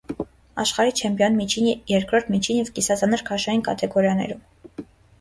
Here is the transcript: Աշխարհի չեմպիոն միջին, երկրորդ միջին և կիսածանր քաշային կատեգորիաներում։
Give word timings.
Աշխարհի 0.63 0.93
չեմպիոն 1.01 1.37
միջին, 1.43 1.69
երկրորդ 1.93 2.33
միջին 2.39 2.61
և 2.65 2.75
կիսածանր 2.81 3.27
քաշային 3.31 3.67
կատեգորիաներում։ 3.71 4.47